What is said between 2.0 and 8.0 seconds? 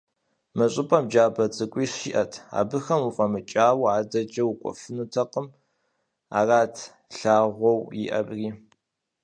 иӀэт, абыхэм уфӀэмыкӀауэ адэкӀэ укӀуэфынутэкъым, арат лъагъуэу